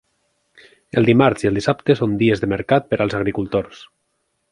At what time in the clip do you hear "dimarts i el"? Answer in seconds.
1.09-1.59